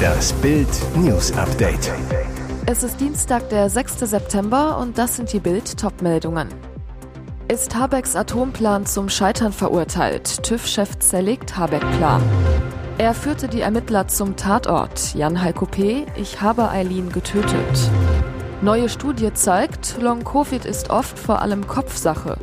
[0.00, 1.92] Das Bild News Update.
[2.66, 4.00] Es ist Dienstag, der 6.
[4.00, 6.48] September und das sind die Bild Topmeldungen.
[7.48, 10.42] Ist Habecks Atomplan zum Scheitern verurteilt?
[10.42, 12.22] TÜV-Chef zerlegt Habeck-Plan.
[12.98, 15.14] Er führte die Ermittler zum Tatort.
[15.14, 16.06] Jan Heiko P.
[16.16, 17.90] Ich habe Eileen getötet.
[18.62, 22.36] Neue Studie zeigt, Long-Covid ist oft vor allem Kopfsache.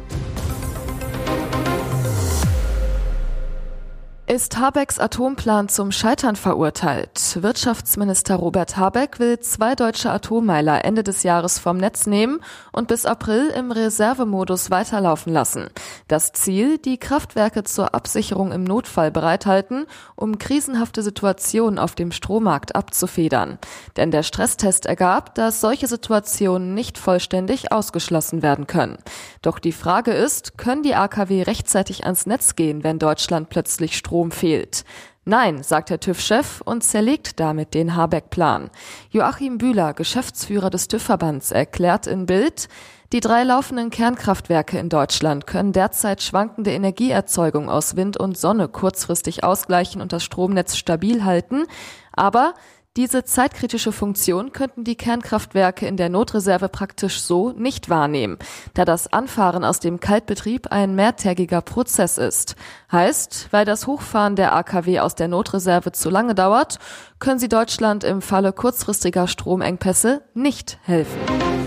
[4.30, 7.38] Ist Habecks Atomplan zum Scheitern verurteilt?
[7.42, 12.42] Wirtschaftsminister Robert Habeck will zwei deutsche Atommeiler Ende des Jahres vom Netz nehmen
[12.74, 15.70] und bis April im Reservemodus weiterlaufen lassen.
[16.10, 19.86] Das Ziel, die Kraftwerke zur Absicherung im Notfall bereithalten,
[20.18, 23.60] um krisenhafte Situationen auf dem Strommarkt abzufedern.
[23.96, 28.98] Denn der Stresstest ergab, dass solche Situationen nicht vollständig ausgeschlossen werden können.
[29.42, 34.18] Doch die Frage ist, können die AKW rechtzeitig ans Netz gehen, wenn Deutschland plötzlich Strom
[34.28, 34.84] Strom fehlt.
[35.26, 38.70] Nein, sagt der TÜV-Chef und zerlegt damit den Habeck-Plan.
[39.10, 42.70] Joachim Bühler, Geschäftsführer des TÜV-Verbands, erklärt in Bild,
[43.14, 49.44] die drei laufenden Kernkraftwerke in Deutschland können derzeit schwankende Energieerzeugung aus Wind und Sonne kurzfristig
[49.44, 51.66] ausgleichen und das Stromnetz stabil halten,
[52.14, 52.54] aber
[52.98, 58.40] diese zeitkritische Funktion könnten die Kernkraftwerke in der Notreserve praktisch so nicht wahrnehmen,
[58.74, 62.56] da das Anfahren aus dem Kaltbetrieb ein mehrtägiger Prozess ist.
[62.92, 66.80] Heißt, weil das Hochfahren der AKW aus der Notreserve zu lange dauert,
[67.20, 71.20] können sie Deutschland im Falle kurzfristiger Stromengpässe nicht helfen.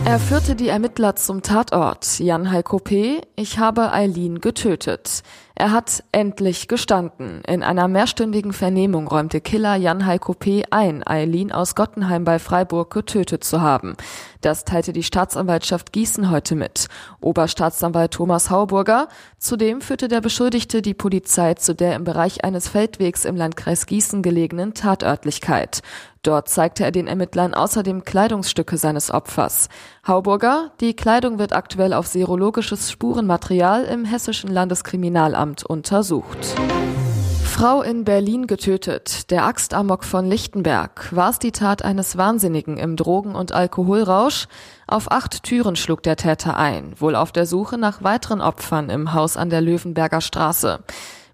[0.04, 2.18] Er führte die Ermittler zum Tatort.
[2.18, 3.20] Jan Heiko P.
[3.36, 5.22] Ich habe Eileen getötet.
[5.60, 7.42] Er hat endlich gestanden.
[7.46, 10.64] In einer mehrstündigen Vernehmung räumte Killer Jan Heiko P.
[10.70, 13.94] ein, Eileen aus Gottenheim bei Freiburg getötet zu haben.
[14.40, 16.88] Das teilte die Staatsanwaltschaft Gießen heute mit.
[17.20, 19.08] Oberstaatsanwalt Thomas Hauburger.
[19.36, 24.22] Zudem führte der Beschuldigte die Polizei zu der im Bereich eines Feldwegs im Landkreis Gießen
[24.22, 25.82] gelegenen Tatörtlichkeit.
[26.22, 29.70] Dort zeigte er den Ermittlern außerdem Kleidungsstücke seines Opfers.
[30.06, 36.54] Hauburger, die Kleidung wird aktuell auf serologisches Spurenmaterial im Hessischen Landeskriminalamt untersucht.
[37.44, 39.30] Frau in Berlin getötet.
[39.30, 41.14] Der Axtamok von Lichtenberg.
[41.14, 44.46] War es die Tat eines Wahnsinnigen im Drogen- und Alkoholrausch?
[44.86, 49.12] Auf acht Türen schlug der Täter ein, wohl auf der Suche nach weiteren Opfern im
[49.12, 50.80] Haus an der Löwenberger Straße.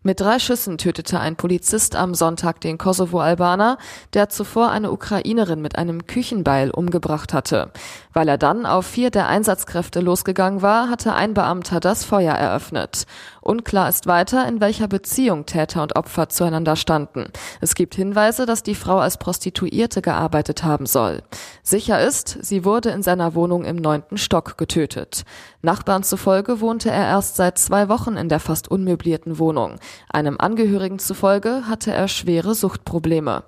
[0.06, 3.76] Mit drei Schüssen tötete ein Polizist am Sonntag den Kosovo-Albaner,
[4.15, 7.72] der zuvor eine Ukrainerin mit einem Küchenbeil umgebracht hatte.
[8.12, 13.06] Weil er dann auf vier der Einsatzkräfte losgegangen war, hatte ein Beamter das Feuer eröffnet.
[13.47, 17.27] Unklar ist weiter, in welcher Beziehung Täter und Opfer zueinander standen.
[17.61, 21.23] Es gibt Hinweise, dass die Frau als Prostituierte gearbeitet haben soll.
[21.62, 25.23] Sicher ist, sie wurde in seiner Wohnung im neunten Stock getötet.
[25.62, 29.77] Nachbarn zufolge wohnte er erst seit zwei Wochen in der fast unmöblierten Wohnung.
[30.09, 33.45] Einem Angehörigen zufolge hatte er schwere Suchtprobleme.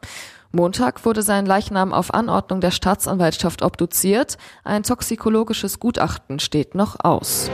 [0.53, 4.39] Montag wurde sein Leichnam auf Anordnung der Staatsanwaltschaft obduziert.
[4.65, 7.51] Ein toxikologisches Gutachten steht noch aus.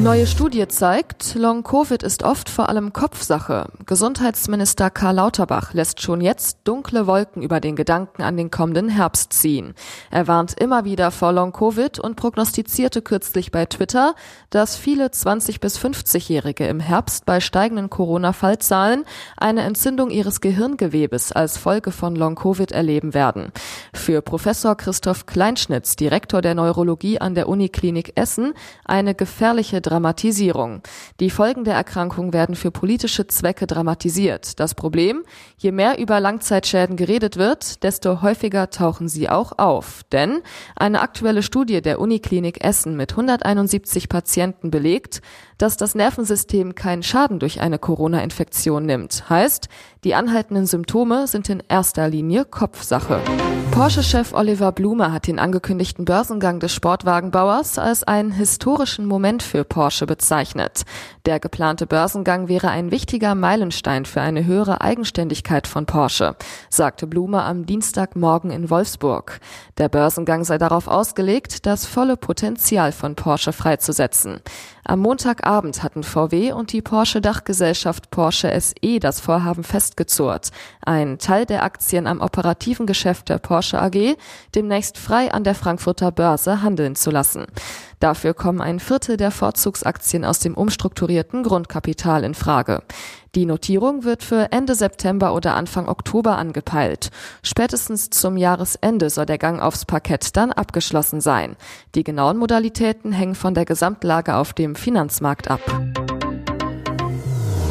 [0.00, 3.68] Neue Studie zeigt, Long-Covid ist oft vor allem Kopfsache.
[3.86, 9.32] Gesundheitsminister Karl Lauterbach lässt schon jetzt dunkle Wolken über den Gedanken an den kommenden Herbst
[9.32, 9.72] ziehen.
[10.10, 14.14] Er warnt immer wieder vor Long-Covid und prognostizierte kürzlich bei Twitter,
[14.50, 19.04] dass viele 20- bis 50-Jährige im Herbst bei steigenden Corona-Fallzahlen
[19.36, 23.52] eine Entzündung ihres Gehirngewebes als Folge von Long-Covid erleben werden.
[23.94, 28.54] Für Professor Christoph Kleinschnitz, Direktor der Neurologie an der Uniklinik Essen,
[28.84, 30.82] eine gefährliche Dramatisierung.
[31.20, 34.58] Die Folgen der Erkrankung werden für politische Zwecke dramatisiert.
[34.58, 35.22] Das Problem,
[35.56, 40.02] je mehr über Langzeitschäden geredet wird, desto häufiger tauchen sie auch auf.
[40.10, 40.42] Denn
[40.76, 45.20] eine aktuelle Studie der Uniklinik Essen mit 171 Patienten belegt,
[45.58, 49.28] dass das Nervensystem keinen Schaden durch eine Corona-Infektion nimmt.
[49.30, 49.68] Heißt,
[50.04, 53.20] die anhaltenden Symptome sind in erster Linie Kopfsache.
[53.70, 60.06] Porsche-Chef Oliver Blume hat den angekündigten Börsengang des Sportwagenbauers als einen historischen Moment für Porsche
[60.06, 60.84] bezeichnet.
[61.26, 66.36] Der geplante Börsengang wäre ein wichtiger Meilenstein für eine höhere Eigenständigkeit von Porsche,
[66.68, 69.40] sagte Blume am Dienstagmorgen in Wolfsburg.
[69.78, 74.40] Der Börsengang sei darauf ausgelegt, das volle Potenzial von Porsche freizusetzen.
[74.84, 80.50] Am Montagabend hatten VW und die Porsche-Dachgesellschaft Porsche SE das Vorhaben festgezurrt,
[80.84, 84.16] einen Teil der Aktien am operativen Geschäft der Porsche AG
[84.54, 87.46] demnächst frei an der Frankfurter Börse handeln zu lassen.
[88.00, 92.82] Dafür kommen ein Viertel der Vorzugsaktien aus dem umstrukturierten Grundkapital in Frage.
[93.34, 97.10] Die Notierung wird für Ende September oder Anfang Oktober angepeilt.
[97.42, 101.56] Spätestens zum Jahresende soll der Gang aufs Parkett dann abgeschlossen sein.
[101.94, 105.62] Die genauen Modalitäten hängen von der Gesamtlage auf dem Finanzmarkt ab.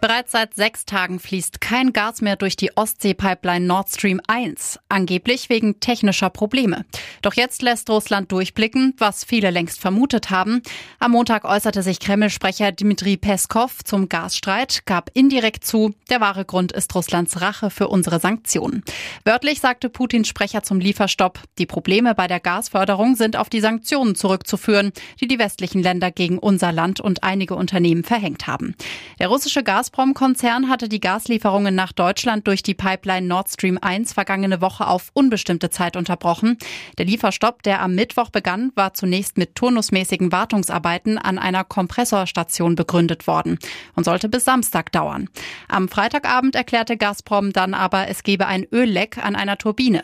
[0.00, 5.50] Bereits seit sechs Tagen fließt kein Gas mehr durch die Ostsee-Pipeline Nord Stream 1, angeblich
[5.50, 6.86] wegen technischer Probleme.
[7.20, 10.62] Doch jetzt lässt Russland durchblicken, was viele längst vermutet haben.
[11.00, 16.72] Am Montag äußerte sich Kreml-Sprecher Dmitri Peskov zum Gasstreit, gab indirekt zu, der wahre Grund
[16.72, 18.82] ist Russlands Rache für unsere Sanktionen.
[19.26, 24.14] Wörtlich sagte Putins Sprecher zum Lieferstopp, die Probleme bei der Gasförderung sind auf die Sanktionen
[24.14, 28.74] zurückzuführen, die die westlichen Länder gegen unser Land und einige Unternehmen verhängt haben.
[29.18, 34.12] Der russische Gas Gazprom-Konzern hatte die Gaslieferungen nach Deutschland durch die Pipeline Nord Stream 1
[34.12, 36.58] vergangene Woche auf unbestimmte Zeit unterbrochen.
[36.98, 43.26] Der Lieferstopp, der am Mittwoch begann, war zunächst mit turnusmäßigen Wartungsarbeiten an einer Kompressorstation begründet
[43.26, 43.58] worden
[43.96, 45.28] und sollte bis Samstag dauern.
[45.66, 50.02] Am Freitagabend erklärte Gazprom dann aber, es gebe ein Ölleck an einer Turbine.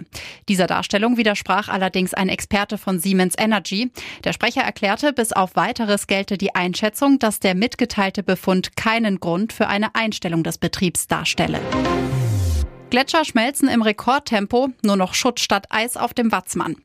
[0.48, 3.92] Dieser Darstellung widersprach allerdings ein Experte von Siemens Energy.
[4.24, 9.52] Der Sprecher erklärte, bis auf weiteres gelte die Einschätzung, dass der mitgeteilte Befund keinen Grund
[9.52, 11.60] für eine Einstellung des Betriebs darstelle.
[12.90, 16.76] Gletscher schmelzen im Rekordtempo, nur noch Schutt statt Eis auf dem Watzmann.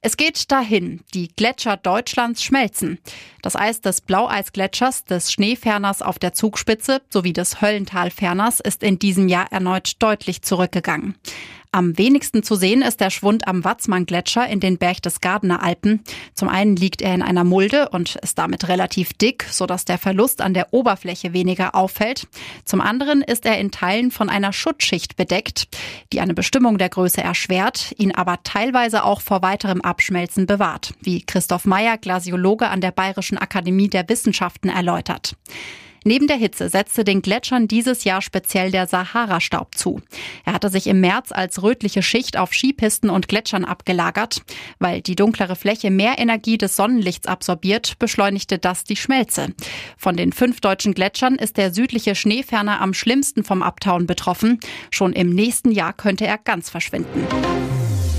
[0.00, 2.98] Es geht dahin, die Gletscher Deutschlands schmelzen.
[3.40, 9.28] Das Eis des Blaueisgletschers, des Schneeferners auf der Zugspitze sowie des Höllentalferners ist in diesem
[9.28, 11.14] Jahr erneut deutlich zurückgegangen.
[11.74, 16.04] Am wenigsten zu sehen ist der Schwund am Watzmann-Gletscher in den Berchtesgadener Alpen.
[16.32, 20.40] Zum einen liegt er in einer Mulde und ist damit relativ dick, sodass der Verlust
[20.40, 22.28] an der Oberfläche weniger auffällt.
[22.64, 25.66] Zum anderen ist er in Teilen von einer Schutzschicht bedeckt,
[26.12, 31.22] die eine Bestimmung der Größe erschwert, ihn aber teilweise auch vor weiterem Abschmelzen bewahrt, wie
[31.26, 35.34] Christoph Meyer, Glasiologe an der Bayerischen Akademie der Wissenschaften, erläutert.
[36.04, 40.00] Neben der Hitze setzte den Gletschern dieses Jahr speziell der Sahara-Staub zu.
[40.44, 44.42] Er hatte sich im März als rötliche Schicht auf Skipisten und Gletschern abgelagert.
[44.78, 49.54] Weil die dunklere Fläche mehr Energie des Sonnenlichts absorbiert, beschleunigte das die Schmelze.
[49.96, 54.60] Von den fünf deutschen Gletschern ist der südliche Schneeferner am schlimmsten vom Abtauen betroffen.
[54.90, 57.26] Schon im nächsten Jahr könnte er ganz verschwinden.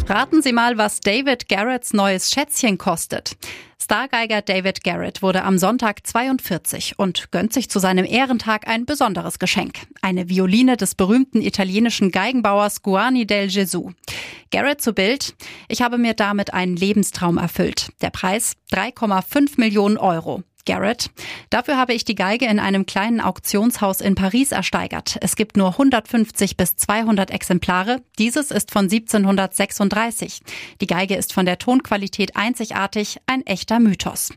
[0.08, 3.36] Raten Sie mal, was David Garretts neues Schätzchen kostet.
[3.82, 9.40] Stargeiger David Garrett wurde am Sonntag 42 und gönnt sich zu seinem Ehrentag ein besonderes
[9.40, 9.88] Geschenk.
[10.02, 13.94] Eine Violine des berühmten italienischen Geigenbauers Guani del Gesù.
[14.52, 15.36] Garrett zu Bild.
[15.70, 17.90] Ich habe mir damit einen Lebenstraum erfüllt.
[18.02, 20.44] Der Preis 3,5 Millionen Euro.
[20.66, 21.10] Garrett.
[21.50, 25.18] Dafür habe ich die Geige in einem kleinen Auktionshaus in Paris ersteigert.
[25.22, 28.02] Es gibt nur 150 bis 200 Exemplare.
[28.20, 30.42] Dieses ist von 1736.
[30.82, 34.32] Die Geige ist von der Tonqualität einzigartig, ein echter Mythos.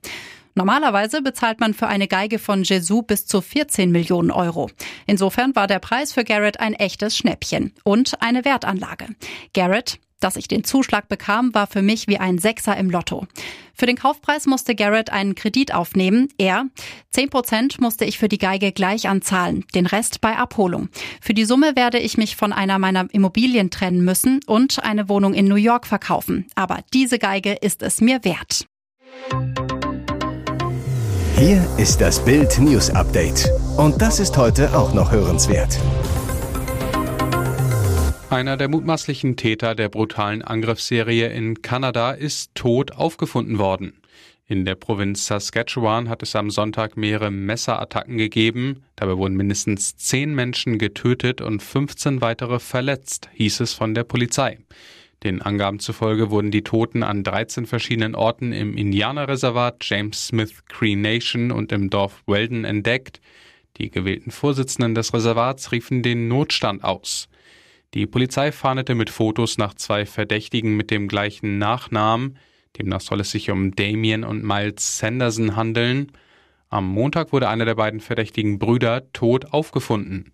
[0.59, 4.69] Normalerweise bezahlt man für eine Geige von Jesu bis zu 14 Millionen Euro.
[5.07, 9.07] Insofern war der Preis für Garrett ein echtes Schnäppchen und eine Wertanlage.
[9.55, 13.27] Garrett, dass ich den Zuschlag bekam, war für mich wie ein Sechser im Lotto.
[13.75, 16.29] Für den Kaufpreis musste Garrett einen Kredit aufnehmen.
[16.39, 16.67] Er,
[17.11, 20.89] 10 Prozent musste ich für die Geige gleich anzahlen, den Rest bei Abholung.
[21.21, 25.35] Für die Summe werde ich mich von einer meiner Immobilien trennen müssen und eine Wohnung
[25.35, 26.47] in New York verkaufen.
[26.55, 28.67] Aber diese Geige ist es mir wert.
[31.39, 33.49] Hier ist das Bild News Update.
[33.77, 35.79] Und das ist heute auch noch hörenswert.
[38.31, 43.95] Einer der mutmaßlichen Täter der brutalen Angriffsserie in Kanada ist tot aufgefunden worden.
[44.47, 48.83] In der Provinz Saskatchewan hat es am Sonntag mehrere Messerattacken gegeben.
[48.97, 54.59] Dabei wurden mindestens zehn Menschen getötet und 15 weitere verletzt, hieß es von der Polizei.
[55.23, 60.97] Den Angaben zufolge wurden die Toten an 13 verschiedenen Orten im Indianerreservat James Smith Cree
[60.97, 63.23] Nation und im Dorf Weldon entdeckt.
[63.79, 67.31] Die gewählten Vorsitzenden des Reservats riefen den Notstand aus.
[67.95, 72.39] Die Polizei fahndete mit Fotos nach zwei Verdächtigen mit dem gleichen Nachnamen.
[72.77, 76.13] Demnach soll es sich um Damien und Miles Sanderson handeln.
[76.69, 80.33] Am Montag wurde einer der beiden verdächtigen Brüder tot aufgefunden.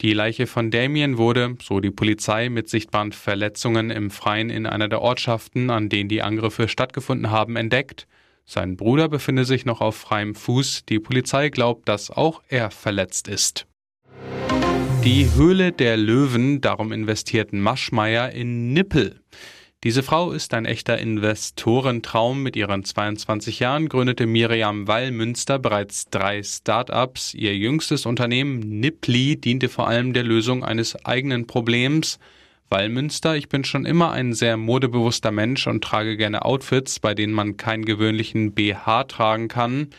[0.00, 4.88] Die Leiche von Damien wurde, so die Polizei, mit sichtbaren Verletzungen im Freien in einer
[4.88, 8.08] der Ortschaften, an denen die Angriffe stattgefunden haben, entdeckt.
[8.44, 10.84] Sein Bruder befinde sich noch auf freiem Fuß.
[10.88, 13.66] Die Polizei glaubt, dass auch er verletzt ist.
[15.04, 19.20] Die Höhle der Löwen, darum investierten Maschmeyer in Nippel.
[19.84, 22.42] Diese Frau ist ein echter Investorentraum.
[22.42, 27.32] Mit ihren 22 Jahren gründete Miriam Wallmünster bereits drei Start-ups.
[27.34, 32.18] Ihr jüngstes Unternehmen Nippli diente vor allem der Lösung eines eigenen Problems.
[32.70, 37.32] Wallmünster, ich bin schon immer ein sehr modebewusster Mensch und trage gerne Outfits, bei denen
[37.32, 39.90] man keinen gewöhnlichen BH tragen kann.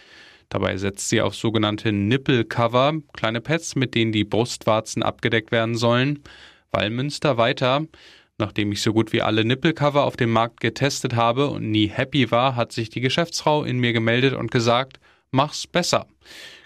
[0.50, 6.24] Dabei setzt sie auf sogenannte Nippelcover, kleine Pads, mit denen die Brustwarzen abgedeckt werden sollen.
[6.72, 7.86] Wallmünster weiter.
[8.40, 12.32] Nachdem ich so gut wie alle Nippelcover auf dem Markt getestet habe und nie happy
[12.32, 16.08] war, hat sich die Geschäftsfrau in mir gemeldet und gesagt, mach's besser.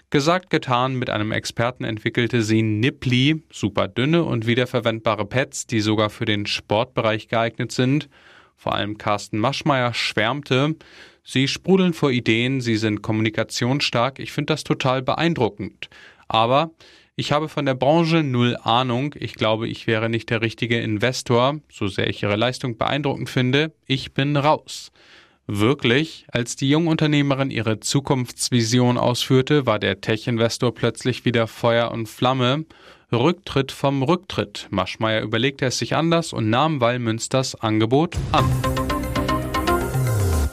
[0.08, 6.08] Gesagt, getan, mit einem Experten entwickelte sie Nippli, super dünne und wiederverwendbare Pads, die sogar
[6.08, 8.08] für den Sportbereich geeignet sind.
[8.56, 10.76] Vor allem Carsten Maschmeyer schwärmte.
[11.24, 14.18] Sie sprudeln vor Ideen, sie sind kommunikationsstark.
[14.18, 15.88] Ich finde das total beeindruckend.
[16.28, 16.70] Aber
[17.16, 19.14] ich habe von der Branche null Ahnung.
[19.18, 23.72] Ich glaube, ich wäre nicht der richtige Investor, so sehr ich ihre Leistung beeindruckend finde.
[23.86, 24.92] Ich bin raus.
[25.46, 32.64] Wirklich, als die Jungunternehmerin ihre Zukunftsvision ausführte, war der Tech-Investor plötzlich wieder Feuer und Flamme.
[33.12, 34.66] Rücktritt vom Rücktritt.
[34.70, 38.44] Maschmeyer überlegte es sich anders und nahm Wallmünsters Angebot an.